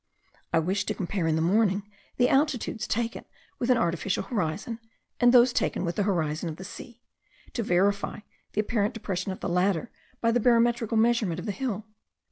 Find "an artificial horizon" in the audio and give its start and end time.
3.69-4.79